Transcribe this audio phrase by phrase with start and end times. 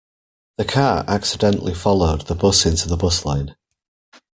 [0.57, 3.55] The car accidentally followed the bus into the bus lane.